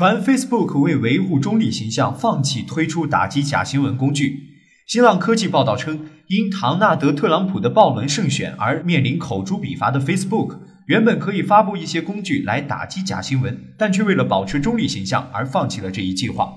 [0.00, 4.54] 传 Facebook 为维护中立形象，放弃推出打击假新闻工具。
[4.86, 16.50] 新浪科技报道称，因唐纳德·特朗普的暴门胜选而面临口诛笔伐的 Facebook，原本可以发布一些工具来打击假新闻，但却为了保持中立形象而放弃了这一计划。